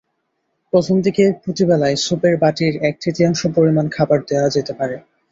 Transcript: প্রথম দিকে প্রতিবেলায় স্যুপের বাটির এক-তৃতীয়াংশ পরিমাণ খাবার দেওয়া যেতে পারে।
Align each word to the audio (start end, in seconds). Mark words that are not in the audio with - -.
প্রথম 0.73 0.95
দিকে 1.01 1.23
প্রতিবেলায় 1.43 1.97
স্যুপের 1.97 2.35
বাটির 2.37 2.73
এক-তৃতীয়াংশ 2.83 3.41
পরিমাণ 3.55 3.85
খাবার 3.89 4.19
দেওয়া 4.29 4.49
যেতে 4.49 4.73
পারে। 4.73 4.95